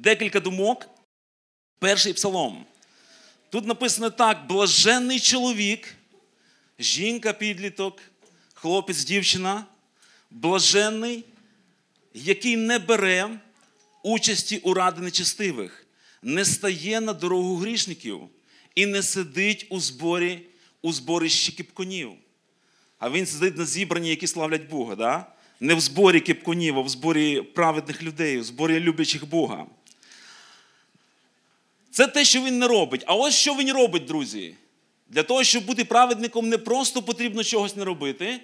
декілька 0.00 0.40
думок. 0.40 0.88
Перший 1.78 2.12
псалом. 2.12 2.64
Тут 3.50 3.66
написано 3.66 4.10
так: 4.10 4.46
блаженний 4.46 5.20
чоловік, 5.20 5.94
жінка, 6.78 7.32
підліток, 7.32 8.00
хлопець, 8.54 9.04
дівчина, 9.04 9.64
блаженний, 10.30 11.24
який 12.14 12.56
не 12.56 12.78
бере 12.78 13.40
участі 14.02 14.58
у 14.58 14.74
ради 14.74 15.02
нечестивих, 15.02 15.86
не 16.22 16.44
стає 16.44 17.00
на 17.00 17.12
дорогу 17.12 17.56
грішників 17.56 18.20
і 18.74 18.86
не 18.86 19.02
сидить 19.02 19.66
у 19.70 19.80
зборі 19.80 20.46
у 20.82 20.92
зборищі 20.92 21.52
кіпконів. 21.52 22.12
А 22.98 23.10
він 23.10 23.26
сидить 23.26 23.56
на 23.56 23.64
зібранні, 23.64 24.08
які 24.08 24.26
славлять 24.26 24.68
Бога. 24.68 24.96
Да? 24.96 25.26
Не 25.60 25.74
в 25.74 25.80
зборі 25.80 26.20
кіпконів, 26.20 26.78
а 26.78 26.80
в 26.80 26.88
зборі 26.88 27.42
праведних 27.42 28.02
людей, 28.02 28.38
в 28.38 28.44
зборі 28.44 28.80
люблячих 28.80 29.28
Бога. 29.28 29.66
Це 31.90 32.06
те, 32.06 32.24
що 32.24 32.42
він 32.42 32.58
не 32.58 32.68
робить. 32.68 33.04
А 33.06 33.14
ось 33.14 33.34
що 33.34 33.54
він 33.54 33.72
робить, 33.72 34.04
друзі. 34.04 34.54
Для 35.08 35.22
того, 35.22 35.44
щоб 35.44 35.64
бути 35.64 35.84
праведником, 35.84 36.48
не 36.48 36.58
просто 36.58 37.02
потрібно 37.02 37.44
чогось 37.44 37.76
не 37.76 37.84
робити, 37.84 38.40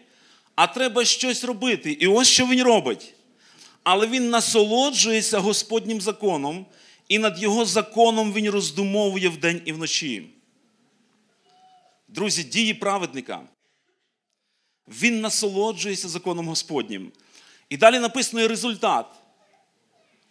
а 0.55 0.67
треба 0.67 1.05
щось 1.05 1.45
робити. 1.45 1.93
І 1.93 2.07
ось 2.07 2.29
що 2.29 2.47
він 2.47 2.63
робить. 2.63 3.15
Але 3.83 4.07
він 4.07 4.31
насолоджується 4.31 5.39
Господнім 5.39 6.01
законом, 6.01 6.67
і 7.09 7.19
над 7.19 7.43
його 7.43 7.65
законом 7.65 8.33
він 8.33 8.51
роздумовує 8.51 9.29
вдень 9.29 9.63
і 9.65 9.73
вночі. 9.73 10.27
Друзі, 12.09 12.45
дії 12.45 12.75
праведника. 12.75 13.41
Він 14.89 15.21
насолоджується 15.21 16.09
законом 16.09 16.49
Господнім. 16.49 17.13
І 17.69 17.77
далі 17.77 17.99
написано 17.99 18.49
результат 18.49 19.07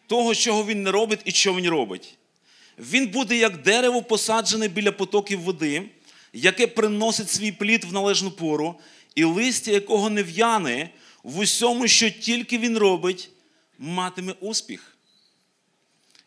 того, 0.07 0.35
чого 0.35 0.65
він 0.65 0.83
не 0.83 0.91
робить 0.91 1.19
і 1.25 1.31
що 1.31 1.55
він 1.55 1.69
робить. 1.69 2.17
Він 2.77 3.07
буде 3.07 3.37
як 3.37 3.61
дерево, 3.61 4.01
посаджене 4.01 4.67
біля 4.67 4.91
потоків 4.91 5.41
води, 5.41 5.89
яке 6.33 6.67
приносить 6.67 7.29
свій 7.29 7.51
плід 7.51 7.83
в 7.83 7.93
належну 7.93 8.31
пору, 8.31 8.79
і 9.15 9.23
листя 9.23 9.71
якого 9.71 10.09
не 10.09 10.23
в'яне 10.23 10.89
в 11.23 11.39
усьому, 11.39 11.87
що 11.87 12.09
тільки 12.09 12.57
він 12.57 12.77
робить, 12.77 13.29
матиме 13.79 14.35
успіх. 14.39 14.97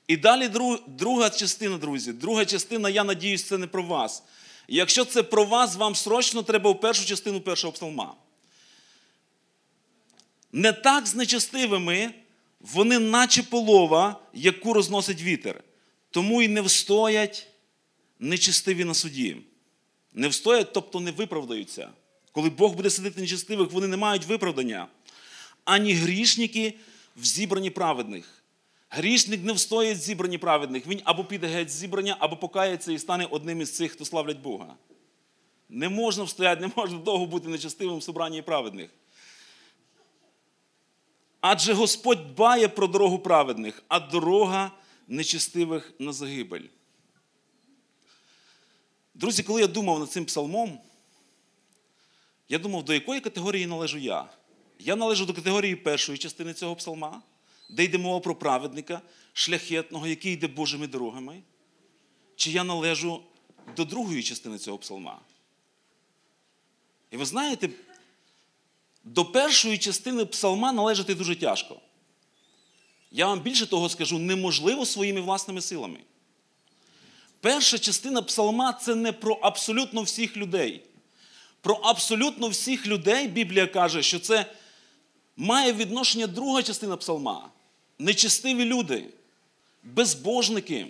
І 0.08 0.16
далі 0.16 0.50
друга 0.86 1.30
частина, 1.30 1.78
друзі. 1.78 2.12
Друга 2.12 2.44
частина, 2.44 2.90
я 2.90 3.04
надіюсь, 3.04 3.44
це 3.44 3.58
не 3.58 3.66
про 3.66 3.82
вас. 3.82 4.22
Якщо 4.68 5.04
це 5.04 5.22
про 5.22 5.44
вас, 5.44 5.76
вам 5.76 5.94
срочно 5.94 6.42
треба 6.42 6.70
в 6.70 6.80
першу 6.80 7.04
частину 7.04 7.40
першого 7.40 7.72
псалма. 7.72 8.14
Не 10.52 10.72
так 10.72 11.06
з 11.06 11.14
нечестивими, 11.14 12.10
вони 12.60 12.98
наче 12.98 13.42
полова, 13.42 14.20
яку 14.32 14.72
розносить 14.72 15.22
вітер. 15.22 15.62
Тому 16.10 16.42
і 16.42 16.48
не 16.48 16.60
встоять 16.60 17.46
нечестиві 18.18 18.84
на 18.84 18.94
суді. 18.94 19.36
Не 20.12 20.28
встоять, 20.28 20.72
тобто 20.72 21.00
не 21.00 21.10
виправдаються. 21.10 21.90
Коли 22.32 22.50
Бог 22.50 22.74
буде 22.74 22.90
сидити 22.90 23.20
нечестивих, 23.20 23.72
вони 23.72 23.86
не 23.86 23.96
мають 23.96 24.26
виправдання. 24.26 24.86
Ані 25.64 25.92
грішники 25.92 26.74
в 27.16 27.24
зібранні 27.24 27.70
праведних. 27.70 28.42
Грішник 28.90 29.44
не 29.44 29.52
встоїть 29.52 29.98
в 29.98 30.00
зібранні 30.00 30.38
праведних. 30.38 30.86
Він 30.86 31.00
або 31.04 31.24
піде 31.24 31.46
геть 31.46 31.70
зібрання, 31.70 32.16
або 32.18 32.36
покається 32.36 32.92
і 32.92 32.98
стане 32.98 33.26
одним 33.30 33.60
із 33.60 33.76
цих, 33.76 33.92
хто 33.92 34.04
славлять 34.04 34.38
Бога. 34.38 34.74
Не 35.68 35.88
можна 35.88 36.24
встояти, 36.24 36.60
не 36.60 36.70
можна 36.76 36.98
довго 36.98 37.26
бути 37.26 37.48
нечестивим 37.48 37.96
в 37.96 38.02
собранні 38.02 38.42
праведних. 38.42 38.90
Адже 41.40 41.72
Господь 41.72 42.28
дбає 42.34 42.68
про 42.68 42.86
дорогу 42.86 43.18
праведних, 43.18 43.82
а 43.88 44.00
дорога 44.00 44.70
нечестивих 45.08 45.92
на 45.98 46.12
загибель. 46.12 46.68
Друзі, 49.14 49.42
коли 49.42 49.60
я 49.60 49.66
думав 49.66 49.98
над 49.98 50.10
цим 50.10 50.24
псалмом, 50.24 50.80
я 52.48 52.58
думав, 52.58 52.84
до 52.84 52.94
якої 52.94 53.20
категорії 53.20 53.66
належу 53.66 53.98
я? 53.98 54.28
Я 54.78 54.96
належу 54.96 55.26
до 55.26 55.34
категорії 55.34 55.76
першої 55.76 56.18
частини 56.18 56.54
цього 56.54 56.76
псалма, 56.76 57.22
де 57.70 57.84
йде 57.84 57.98
мова 57.98 58.20
про 58.20 58.34
праведника, 58.34 59.00
шляхетного, 59.32 60.06
який 60.06 60.32
йде 60.32 60.46
Божими 60.46 60.86
дорогами. 60.86 61.42
Чи 62.36 62.50
я 62.50 62.64
належу 62.64 63.22
до 63.76 63.84
другої 63.84 64.22
частини 64.22 64.58
цього 64.58 64.78
псалма? 64.78 65.20
І 67.10 67.16
ви 67.16 67.24
знаєте, 67.24 67.70
до 69.04 69.24
першої 69.24 69.78
частини 69.78 70.24
псалма 70.24 70.72
належати 70.72 71.14
дуже 71.14 71.36
тяжко. 71.36 71.80
Я 73.10 73.26
вам 73.26 73.40
більше 73.40 73.66
того 73.66 73.88
скажу, 73.88 74.18
неможливо 74.18 74.86
своїми 74.86 75.20
власними 75.20 75.60
силами. 75.60 75.98
Перша 77.40 77.78
частина 77.78 78.22
псалма 78.22 78.72
це 78.72 78.94
не 78.94 79.12
про 79.12 79.34
абсолютно 79.34 80.02
всіх 80.02 80.36
людей. 80.36 80.82
Про 81.60 81.74
абсолютно 81.74 82.48
всіх 82.48 82.86
людей 82.86 83.28
Біблія 83.28 83.66
каже, 83.66 84.02
що 84.02 84.18
це 84.18 84.46
має 85.36 85.72
відношення 85.72 86.26
друга 86.26 86.62
частина 86.62 86.96
псалма. 86.96 87.48
Нечестиві 87.98 88.64
люди, 88.64 89.04
безбожники. 89.84 90.86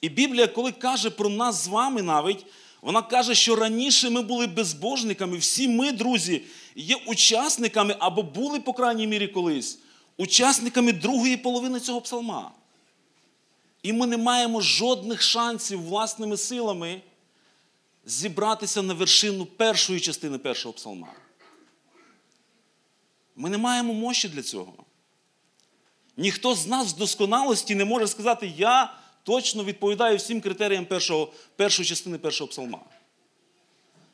І 0.00 0.08
Біблія, 0.08 0.46
коли 0.46 0.72
каже 0.72 1.10
про 1.10 1.28
нас 1.28 1.64
з 1.64 1.68
вами 1.68 2.02
навіть, 2.02 2.46
вона 2.82 3.02
каже, 3.02 3.34
що 3.34 3.56
раніше 3.56 4.10
ми 4.10 4.22
були 4.22 4.46
безбожниками. 4.46 5.36
Всі 5.36 5.68
ми, 5.68 5.92
друзі, 5.92 6.42
є 6.74 6.96
учасниками 7.06 7.96
або 7.98 8.22
були, 8.22 8.60
по 8.60 8.72
крайній 8.72 9.06
мірі, 9.06 9.28
колись, 9.28 9.78
учасниками 10.20 10.92
другої 10.92 11.36
половини 11.36 11.80
цього 11.80 12.00
псалма. 12.00 12.52
І 13.82 13.92
ми 13.92 14.06
не 14.06 14.16
маємо 14.16 14.60
жодних 14.60 15.22
шансів 15.22 15.82
власними 15.82 16.36
силами 16.36 17.02
зібратися 18.04 18.82
на 18.82 18.94
вершину 18.94 19.46
першої 19.46 20.00
частини 20.00 20.38
першого 20.38 20.72
псалма. 20.72 21.12
Ми 23.36 23.50
не 23.50 23.58
маємо 23.58 23.94
мощі 23.94 24.28
для 24.28 24.42
цього. 24.42 24.72
Ніхто 26.16 26.54
з 26.54 26.66
нас 26.66 26.88
з 26.88 26.94
досконалості 26.94 27.74
не 27.74 27.84
може 27.84 28.06
сказати, 28.06 28.52
я 28.56 28.94
точно 29.22 29.64
відповідаю 29.64 30.16
всім 30.16 30.40
критеріям 30.40 30.86
першого, 30.86 31.32
першої 31.56 31.88
частини 31.88 32.18
першого 32.18 32.48
псалма. 32.48 32.80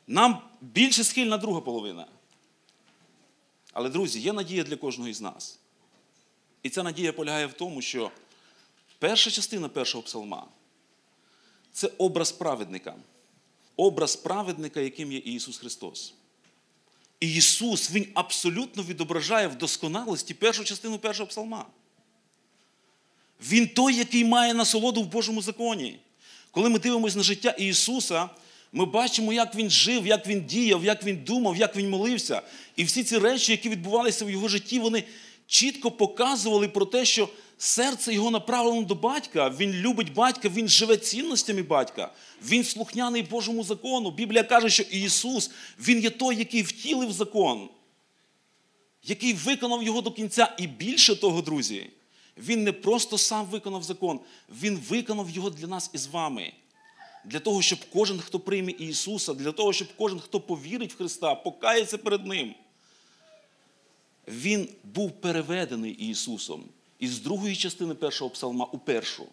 Нам 0.07 0.41
більше 0.61 1.03
схильна 1.03 1.37
друга 1.37 1.61
половина. 1.61 2.07
Але, 3.73 3.89
друзі, 3.89 4.19
є 4.19 4.33
надія 4.33 4.63
для 4.63 4.75
кожного 4.75 5.09
із 5.09 5.21
нас. 5.21 5.59
І 6.63 6.69
ця 6.69 6.83
надія 6.83 7.13
полягає 7.13 7.45
в 7.45 7.53
тому, 7.53 7.81
що 7.81 8.11
перша 8.99 9.31
частина 9.31 9.69
першого 9.69 10.03
псалма 10.03 10.47
це 11.73 11.91
образ 11.97 12.31
праведника. 12.31 12.95
Образ 13.75 14.15
праведника, 14.15 14.79
яким 14.79 15.11
є 15.11 15.17
Ісус 15.17 15.57
Христос. 15.57 16.13
І 17.19 17.33
Ісус, 17.33 17.91
Він 17.91 18.07
абсолютно 18.13 18.83
відображає 18.83 19.47
в 19.47 19.55
досконалості 19.55 20.33
першу 20.33 20.63
частину 20.63 20.99
першого 20.99 21.27
псалма. 21.27 21.65
Він 23.41 23.67
той, 23.67 23.95
який 23.95 24.25
має 24.25 24.53
насолоду 24.53 25.03
в 25.03 25.07
Божому 25.07 25.41
законі. 25.41 25.99
Коли 26.51 26.69
ми 26.69 26.79
дивимося 26.79 27.17
на 27.17 27.23
життя 27.23 27.49
Ісуса, 27.49 28.29
ми 28.71 28.85
бачимо, 28.85 29.33
як 29.33 29.55
Він 29.55 29.69
жив, 29.69 30.07
як 30.07 30.27
Він 30.27 30.45
діяв, 30.45 30.85
як 30.85 31.03
Він 31.03 31.23
думав, 31.23 31.57
як 31.57 31.75
Він 31.75 31.89
молився. 31.89 32.41
І 32.75 32.83
всі 32.83 33.03
ці 33.03 33.17
речі, 33.17 33.51
які 33.51 33.69
відбувалися 33.69 34.25
в 34.25 34.29
його 34.29 34.47
житті, 34.47 34.79
вони 34.79 35.03
чітко 35.47 35.91
показували 35.91 36.67
про 36.67 36.85
те, 36.85 37.05
що 37.05 37.29
серце 37.57 38.13
його 38.13 38.31
направлено 38.31 38.81
до 38.81 38.95
батька. 38.95 39.49
Він 39.49 39.73
любить 39.73 40.13
батька, 40.13 40.49
він 40.49 40.67
живе 40.67 40.97
цінностями 40.97 41.61
батька, 41.61 42.11
він 42.43 42.63
слухняний 42.63 43.21
Божому 43.21 43.63
закону. 43.63 44.11
Біблія 44.11 44.43
каже, 44.43 44.69
що 44.69 44.83
Ісус, 44.83 45.51
Він 45.79 45.99
є 45.99 46.09
той, 46.09 46.35
який 46.35 46.61
втілив 46.61 47.11
закон, 47.11 47.69
який 49.03 49.33
виконав 49.33 49.83
його 49.83 50.01
до 50.01 50.11
кінця. 50.11 50.55
І 50.57 50.67
більше 50.67 51.15
того, 51.15 51.41
друзі, 51.41 51.89
Він 52.37 52.63
не 52.63 52.71
просто 52.71 53.17
сам 53.17 53.45
виконав 53.45 53.83
закон, 53.83 54.19
Він 54.61 54.77
виконав 54.89 55.29
його 55.29 55.49
для 55.49 55.67
нас 55.67 55.89
і 55.93 55.97
з 55.97 56.07
вами. 56.07 56.53
Для 57.25 57.39
того, 57.39 57.61
щоб 57.61 57.79
кожен, 57.93 58.19
хто 58.19 58.39
прийме 58.39 58.71
Ісуса, 58.71 59.33
для 59.33 59.51
того, 59.51 59.73
щоб 59.73 59.87
кожен, 59.97 60.19
хто 60.19 60.39
повірить 60.39 60.93
в 60.93 60.97
Христа, 60.97 61.35
покається 61.35 61.97
перед 61.97 62.25
Ним. 62.25 62.55
Він 64.27 64.69
був 64.83 65.11
переведений 65.11 65.91
Ісусом 65.91 66.63
із 66.99 67.19
другої 67.19 67.55
частини 67.55 67.95
першого 67.95 68.29
псалма 68.29 68.65
у 68.65 68.77
першу. 68.77 69.27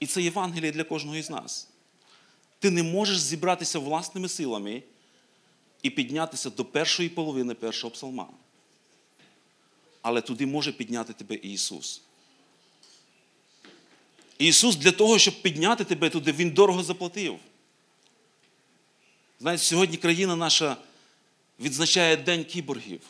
І 0.00 0.06
це 0.06 0.22
Євангеліє 0.22 0.72
для 0.72 0.84
кожного 0.84 1.16
із 1.16 1.30
нас. 1.30 1.68
Ти 2.58 2.70
не 2.70 2.82
можеш 2.82 3.18
зібратися 3.18 3.78
власними 3.78 4.28
силами 4.28 4.82
і 5.82 5.90
піднятися 5.90 6.50
до 6.50 6.64
першої 6.64 7.08
половини 7.08 7.54
першого 7.54 7.90
псалма. 7.90 8.28
Але 10.02 10.20
туди 10.20 10.46
може 10.46 10.72
підняти 10.72 11.12
тебе 11.12 11.34
Ісус. 11.34 12.02
Ісус 14.38 14.76
для 14.76 14.92
того, 14.92 15.18
щоб 15.18 15.42
підняти 15.42 15.84
тебе 15.84 16.10
туди, 16.10 16.32
Він 16.32 16.50
дорого 16.50 16.82
заплатив. 16.82 17.38
Знаєте, 19.40 19.62
сьогодні 19.62 19.96
країна 19.96 20.36
наша 20.36 20.76
відзначає 21.60 22.16
День 22.16 22.44
кіборгів. 22.44 23.00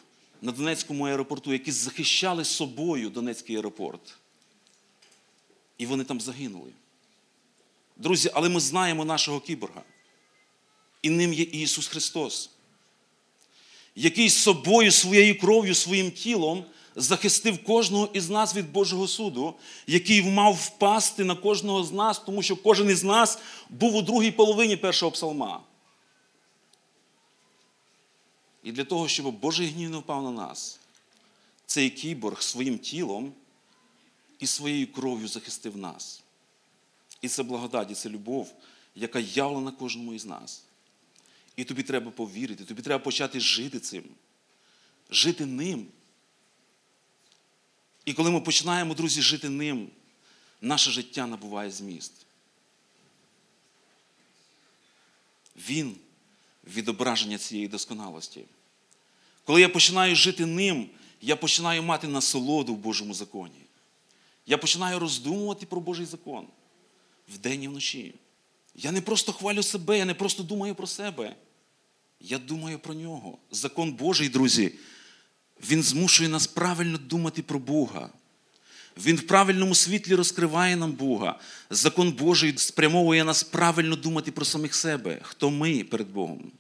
на 0.42 0.52
Донецькому 0.52 1.04
аеропорту, 1.04 1.52
які 1.52 1.72
захищали 1.72 2.44
собою 2.44 3.10
Донецький 3.10 3.56
аеропорт. 3.56 4.14
І 5.78 5.86
вони 5.86 6.04
там 6.04 6.20
загинули. 6.20 6.70
Друзі, 7.96 8.30
але 8.34 8.48
ми 8.48 8.60
знаємо 8.60 9.04
нашого 9.04 9.40
кіборга. 9.40 9.82
І 11.02 11.10
ним 11.10 11.32
є 11.32 11.44
Ісус 11.44 11.86
Христос, 11.86 12.50
який 13.96 14.30
собою, 14.30 14.92
своєю 14.92 15.38
кров'ю, 15.38 15.74
своїм 15.74 16.10
тілом 16.10 16.64
захистив 16.96 17.64
кожного 17.64 18.08
із 18.12 18.30
нас 18.30 18.56
від 18.56 18.72
Божого 18.72 19.08
суду, 19.08 19.54
який 19.86 20.22
мав 20.22 20.54
впасти 20.54 21.24
на 21.24 21.34
кожного 21.34 21.84
з 21.84 21.92
нас, 21.92 22.18
тому 22.18 22.42
що 22.42 22.56
кожен 22.56 22.90
із 22.90 23.04
нас 23.04 23.38
був 23.70 23.94
у 23.94 24.02
другій 24.02 24.30
половині 24.30 24.76
першого 24.76 25.12
псалма. 25.12 25.60
І 28.62 28.72
для 28.72 28.84
того, 28.84 29.08
щоб 29.08 29.34
Божий 29.34 29.66
гнів 29.66 29.90
не 29.90 29.96
впав 29.96 30.22
на 30.22 30.30
нас, 30.30 30.80
цей 31.66 31.90
кіборг 31.90 32.42
своїм 32.42 32.78
тілом 32.78 33.32
і 34.38 34.46
своєю 34.46 34.92
кров'ю 34.92 35.28
захистив 35.28 35.76
нас. 35.76 36.22
І 37.22 37.28
це 37.28 37.42
благодать, 37.42 37.90
і 37.90 37.94
це 37.94 38.08
любов, 38.08 38.52
яка 38.94 39.18
явлена 39.18 39.70
кожному 39.70 40.14
із 40.14 40.26
нас. 40.26 40.64
І 41.56 41.64
тобі 41.64 41.82
треба 41.82 42.10
повірити, 42.10 42.64
тобі 42.64 42.82
треба 42.82 43.04
почати 43.04 43.40
жити 43.40 43.80
цим, 43.80 44.04
жити 45.10 45.46
ним. 45.46 45.86
І 48.04 48.14
коли 48.14 48.30
ми 48.30 48.40
починаємо, 48.40 48.94
друзі, 48.94 49.22
жити 49.22 49.48
ним, 49.48 49.90
наше 50.60 50.90
життя 50.90 51.26
набуває 51.26 51.70
зміст. 51.70 52.12
Він 55.56 55.96
відображення 56.64 57.38
цієї 57.38 57.68
досконалості. 57.68 58.44
Коли 59.44 59.60
я 59.60 59.68
починаю 59.68 60.16
жити 60.16 60.46
ним, 60.46 60.90
я 61.20 61.36
починаю 61.36 61.82
мати 61.82 62.08
насолоду 62.08 62.74
в 62.74 62.78
Божому 62.78 63.14
законі. 63.14 63.60
Я 64.46 64.58
починаю 64.58 64.98
роздумувати 64.98 65.66
про 65.66 65.80
Божий 65.80 66.06
закон 66.06 66.46
вдень 67.28 67.62
і 67.62 67.68
вночі. 67.68 68.14
Я 68.74 68.92
не 68.92 69.00
просто 69.00 69.32
хвалю 69.32 69.62
себе, 69.62 69.98
я 69.98 70.04
не 70.04 70.14
просто 70.14 70.42
думаю 70.42 70.74
про 70.74 70.86
себе. 70.86 71.36
Я 72.20 72.38
думаю 72.38 72.78
про 72.78 72.94
нього. 72.94 73.38
Закон 73.50 73.92
Божий, 73.92 74.28
друзі, 74.28 74.74
він 75.70 75.82
змушує 75.82 76.28
нас 76.28 76.46
правильно 76.46 76.98
думати 76.98 77.42
про 77.42 77.58
Бога. 77.58 78.10
Він 78.96 79.16
в 79.16 79.22
правильному 79.22 79.74
світлі 79.74 80.14
розкриває 80.14 80.76
нам 80.76 80.92
Бога. 80.92 81.38
Закон 81.70 82.12
Божий 82.12 82.58
спрямовує 82.58 83.24
нас 83.24 83.42
правильно 83.42 83.96
думати 83.96 84.32
про 84.32 84.44
самих 84.44 84.74
себе, 84.74 85.18
хто 85.22 85.50
ми 85.50 85.84
перед 85.84 86.08
Богом. 86.08 86.52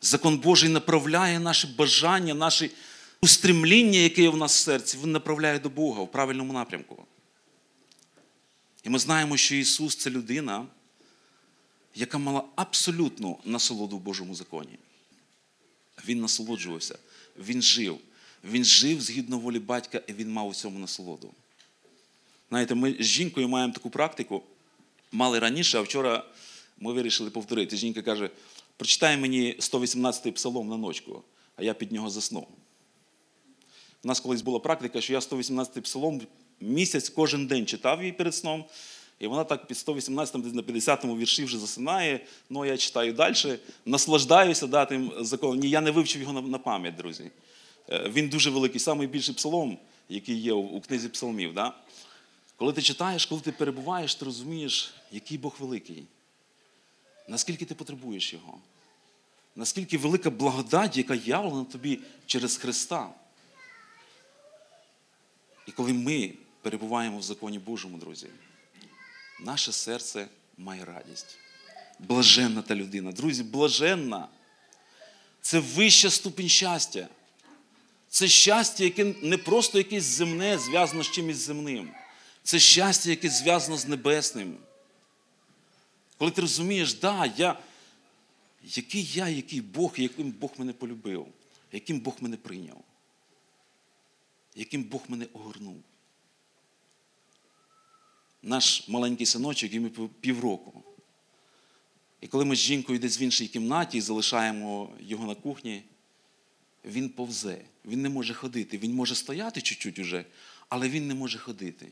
Закон 0.00 0.38
Божий 0.38 0.68
направляє 0.68 1.40
наші 1.40 1.66
бажання, 1.66 2.34
наші 2.34 2.70
устремління, 3.20 3.98
яке 3.98 4.22
є 4.22 4.28
в 4.28 4.36
нас 4.36 4.56
в 4.56 4.58
серці, 4.58 4.98
він 5.02 5.12
направляє 5.12 5.58
до 5.58 5.68
Бога 5.70 6.02
в 6.02 6.12
правильному 6.12 6.52
напрямку. 6.52 7.06
І 8.84 8.90
ми 8.90 8.98
знаємо, 8.98 9.36
що 9.36 9.54
Ісус 9.54 9.96
це 9.96 10.10
людина, 10.10 10.66
яка 11.94 12.18
мала 12.18 12.44
абсолютну 12.56 13.38
насолоду 13.44 13.96
в 13.96 14.00
Божому 14.00 14.34
законі. 14.34 14.78
Він 16.08 16.20
насолоджувався, 16.20 16.98
він 17.38 17.62
жив. 17.62 17.98
Він 18.44 18.64
жив 18.64 19.00
згідно 19.00 19.38
волі 19.38 19.58
батька, 19.58 20.00
і 20.06 20.12
він 20.12 20.32
мав 20.32 20.48
у 20.48 20.54
цьому 20.54 20.78
насолоду. 20.78 21.30
Знаєте, 22.48 22.74
ми 22.74 22.96
з 23.00 23.04
жінкою 23.04 23.48
маємо 23.48 23.72
таку 23.72 23.90
практику, 23.90 24.42
мали 25.12 25.38
раніше, 25.38 25.78
а 25.78 25.80
вчора 25.80 26.24
ми 26.78 26.92
вирішили 26.92 27.30
повторити. 27.30 27.76
Жінка 27.76 28.02
каже: 28.02 28.30
прочитай 28.76 29.16
мені 29.16 29.56
118-й 29.58 30.30
псалом 30.32 30.68
на 30.68 30.76
ночку, 30.76 31.22
а 31.56 31.62
я 31.62 31.74
під 31.74 31.92
нього 31.92 32.10
заснув. 32.10 32.48
У 34.04 34.08
нас 34.08 34.20
колись 34.20 34.42
була 34.42 34.58
практика, 34.58 35.00
що 35.00 35.12
я 35.12 35.18
118-й 35.18 35.80
псалом 35.80 36.22
місяць 36.60 37.08
кожен 37.08 37.46
день 37.46 37.66
читав 37.66 38.00
її 38.00 38.12
перед 38.12 38.34
сном. 38.34 38.64
І 39.18 39.26
вона 39.26 39.44
так 39.44 39.66
під 39.66 39.78
118 39.78 40.42
десь 40.42 40.54
на 40.54 40.62
50-му 40.62 41.16
вірші 41.16 41.44
вже 41.44 41.58
засинає. 41.58 42.20
Ну, 42.50 42.64
я 42.64 42.76
читаю 42.76 43.12
далі, 43.12 43.58
наслаждаюся 43.84 44.66
да, 44.66 44.84
тим 44.84 45.12
законом. 45.20 45.58
Ні, 45.58 45.70
я 45.70 45.80
не 45.80 45.90
вивчив 45.90 46.22
його 46.22 46.32
на, 46.32 46.40
на 46.40 46.58
пам'ять, 46.58 46.96
друзі. 46.96 47.30
Е, 47.90 48.08
Він 48.08 48.28
дуже 48.28 48.50
великий, 48.50 48.94
найбільший 48.94 49.34
псалом, 49.34 49.78
який 50.08 50.36
є 50.36 50.52
у, 50.52 50.80
книзі 50.80 51.08
псалмів. 51.08 51.54
Да? 51.54 51.74
Коли 52.56 52.72
ти 52.72 52.82
читаєш, 52.82 53.26
коли 53.26 53.40
ти 53.40 53.52
перебуваєш, 53.52 54.14
ти 54.14 54.24
розумієш, 54.24 54.94
який 55.12 55.38
Бог 55.38 55.56
великий. 55.58 56.04
Наскільки 57.28 57.64
ти 57.64 57.74
потребуєш 57.74 58.32
Його. 58.32 58.58
Наскільки 59.56 59.98
велика 59.98 60.30
благодать, 60.30 60.96
яка 60.96 61.14
явлена 61.14 61.64
тобі 61.64 62.00
через 62.26 62.56
Христа. 62.56 63.10
І 65.66 65.72
коли 65.72 65.92
ми 65.92 66.32
перебуваємо 66.62 67.18
в 67.18 67.22
законі 67.22 67.58
Божому, 67.58 67.98
друзі, 67.98 68.26
наше 69.40 69.72
серце 69.72 70.28
має 70.58 70.84
радість. 70.84 71.38
Блаженна 71.98 72.62
та 72.62 72.74
людина. 72.74 73.12
Друзі, 73.12 73.42
блаженна. 73.42 74.28
Це 75.40 75.58
вища 75.58 76.10
ступінь 76.10 76.48
щастя. 76.48 77.08
Це 78.10 78.28
щастя, 78.28 78.84
яке 78.84 79.04
не 79.22 79.38
просто 79.38 79.78
якесь 79.78 80.04
земне, 80.04 80.58
зв'язано 80.58 81.02
з 81.02 81.10
чимось 81.10 81.36
земним. 81.36 81.90
Це 82.42 82.58
щастя, 82.58 83.10
яке 83.10 83.28
зв'язано 83.28 83.76
з 83.76 83.86
небесним. 83.86 84.56
Коли 86.18 86.30
ти 86.30 86.40
розумієш, 86.40 86.94
да, 86.94 87.32
я, 87.36 87.58
який 88.64 89.04
я, 89.04 89.28
який 89.28 89.60
Бог, 89.60 89.94
яким 89.96 90.30
Бог 90.30 90.50
мене 90.58 90.72
полюбив, 90.72 91.26
яким 91.72 92.00
Бог 92.00 92.16
мене 92.20 92.36
прийняв, 92.36 92.84
яким 94.54 94.84
Бог 94.84 95.02
мене 95.08 95.26
огорнув. 95.32 95.82
Наш 98.42 98.88
маленький 98.88 99.26
синочок, 99.26 99.72
йому 99.72 99.90
півроку. 100.08 100.82
І 102.20 102.26
коли 102.26 102.44
ми 102.44 102.56
з 102.56 102.58
жінкою 102.58 102.98
десь 102.98 103.20
в 103.20 103.22
іншій 103.22 103.48
кімнаті 103.48 103.98
і 103.98 104.00
залишаємо 104.00 104.90
його 105.00 105.26
на 105.26 105.34
кухні, 105.34 105.82
він 106.84 107.08
повзе, 107.08 107.64
він 107.84 108.02
не 108.02 108.08
може 108.08 108.34
ходити. 108.34 108.78
Він 108.78 108.94
може 108.94 109.14
стояти 109.14 109.60
чуть-чуть 109.60 109.98
уже, 109.98 110.24
але 110.68 110.88
він 110.88 111.08
не 111.08 111.14
може 111.14 111.38
ходити. 111.38 111.88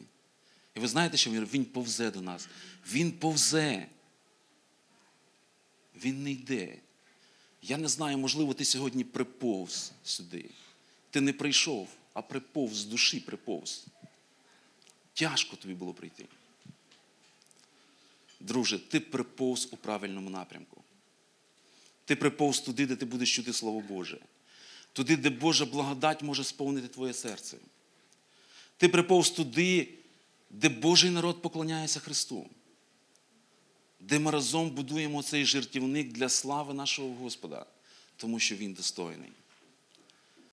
І 0.75 0.81
ви 0.81 0.89
знаєте, 0.89 1.17
що 1.17 1.31
він 1.31 1.45
Він 1.45 1.65
повзе 1.65 2.11
до 2.11 2.21
нас. 2.21 2.49
Він 2.93 3.13
повзе. 3.13 3.87
Він 6.05 6.23
не 6.23 6.33
йде. 6.33 6.79
Я 7.63 7.77
не 7.77 7.89
знаю, 7.89 8.19
можливо, 8.19 8.55
ти 8.55 8.65
сьогодні 8.65 9.05
приповз 9.05 9.93
сюди. 10.05 10.51
Ти 11.11 11.21
не 11.21 11.33
прийшов, 11.33 11.89
а 12.13 12.23
приповз 12.23 12.77
з 12.77 12.85
душі 12.85 13.21
приповз. 13.21 13.87
Тяжко 15.15 15.57
тобі 15.57 15.75
було 15.75 15.95
прийти. 15.95 16.25
Друже, 18.41 18.79
ти 18.79 19.01
приповз 19.01 19.69
у 19.71 19.77
правильному 19.77 20.31
напрямку. 20.31 20.83
Ти 22.05 22.17
приповз 22.17 22.61
туди, 22.61 22.87
де 22.87 22.97
ти 22.97 23.07
будеш 23.07 23.35
чути 23.37 23.53
Слово 23.53 23.81
Боже. 23.81 24.19
Туди, 24.99 25.17
де 25.17 25.31
Божа 25.31 25.67
благодать 25.67 26.23
може 26.23 26.45
сповнити 26.45 26.89
твоє 26.89 27.15
серце. 27.15 27.57
Ти 28.77 28.89
приповз 28.89 29.31
туди, 29.31 29.89
де 30.51 30.69
Божий 30.69 31.11
народ 31.11 31.43
поклоняється 31.43 32.01
Христу. 32.01 32.47
Де 34.01 34.19
ми 34.19 34.31
разом 34.31 34.71
будуємо 34.71 35.23
цей 35.23 35.45
жертівник 35.45 36.13
для 36.13 36.29
слави 36.29 36.75
нашого 36.75 37.15
Господа, 37.15 37.67
тому 38.17 38.39
що 38.39 38.57
Він 38.57 38.73
достойний. 38.73 39.31